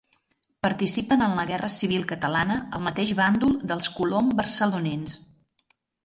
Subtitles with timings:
[0.67, 5.15] Participen en la Guerra civil catalana al mateix bàndol dels Colom barcelonins.